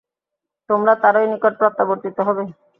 [0.69, 2.43] তোমরা তাঁরই নিকট প্রত্যাবর্তিত হবে।